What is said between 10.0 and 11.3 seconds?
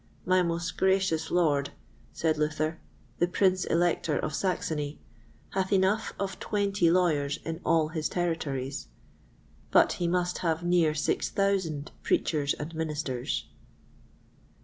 he must have near six